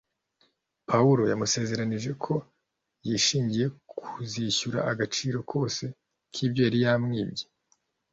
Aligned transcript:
Pawulo 0.89 1.21
yamusezeranije 1.31 2.11
ko 2.23 2.33
yishingiye 3.07 3.65
kuzishyura 3.97 4.79
agaciro 4.91 5.39
kose 5.51 5.83
k’ibyo 6.33 6.61
yari 6.65 6.79
yaramwibye. 6.85 7.45